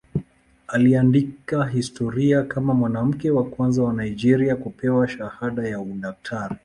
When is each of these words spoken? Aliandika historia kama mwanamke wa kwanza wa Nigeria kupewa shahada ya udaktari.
Aliandika 0.67 1.65
historia 1.67 2.43
kama 2.43 2.73
mwanamke 2.73 3.31
wa 3.31 3.43
kwanza 3.49 3.83
wa 3.83 3.93
Nigeria 3.93 4.55
kupewa 4.55 5.07
shahada 5.07 5.67
ya 5.67 5.79
udaktari. 5.81 6.55